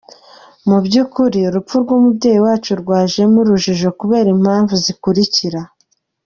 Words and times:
Mu 0.67 0.77
by’ukuri 0.85 1.39
urupfu 1.49 1.75
rw’umubyeyi 1.83 2.39
wacu 2.45 2.71
rwajemo 2.81 3.37
urujijo 3.41 3.89
kubera 3.99 4.27
impamvu 4.35 4.73
zikurikira: 4.83 5.61